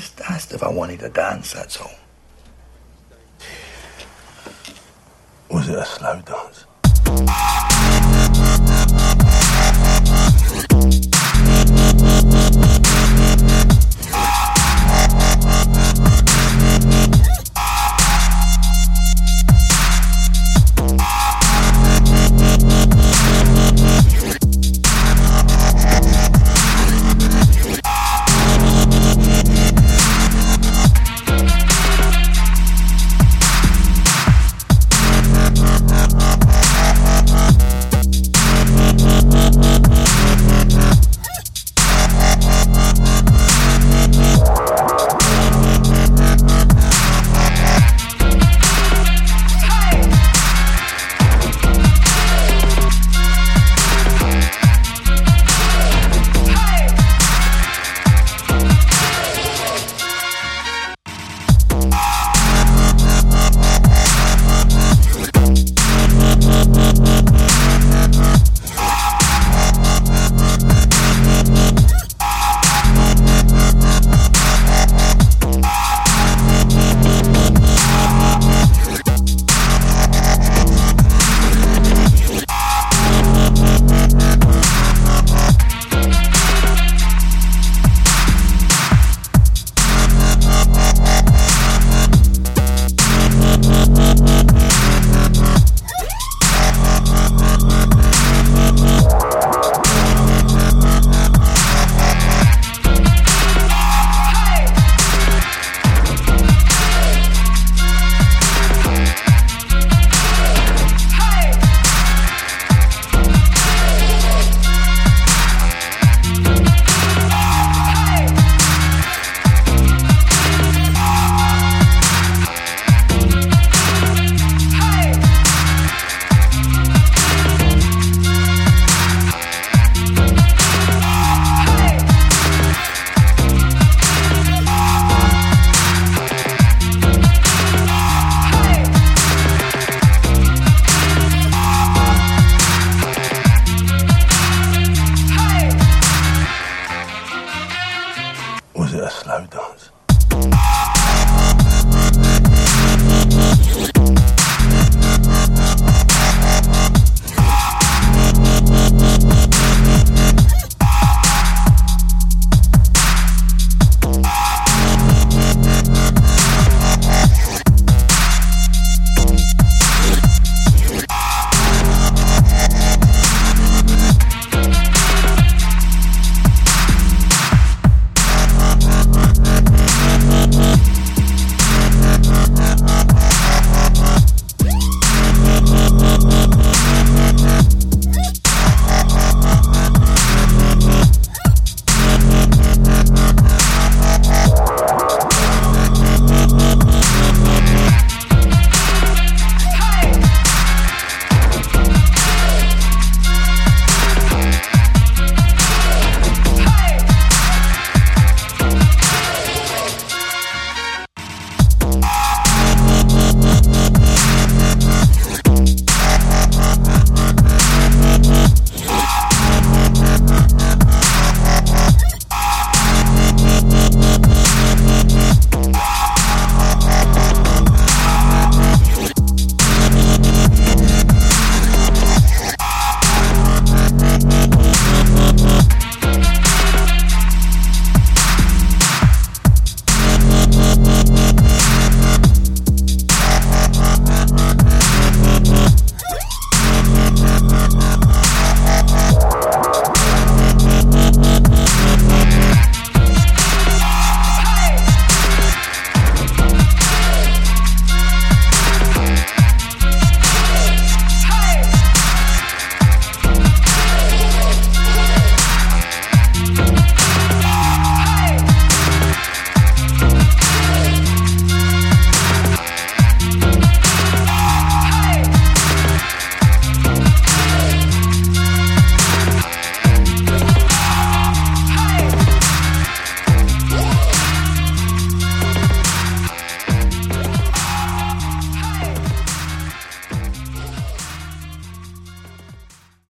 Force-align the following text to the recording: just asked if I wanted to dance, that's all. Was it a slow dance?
just 0.00 0.20
asked 0.22 0.54
if 0.54 0.62
I 0.62 0.68
wanted 0.70 1.00
to 1.00 1.10
dance, 1.10 1.52
that's 1.52 1.78
all. 1.78 1.90
Was 5.50 5.68
it 5.68 5.78
a 5.78 5.84
slow 5.84 6.22
dance? 6.22 6.64